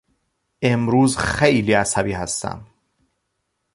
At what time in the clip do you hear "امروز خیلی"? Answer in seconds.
0.61-1.73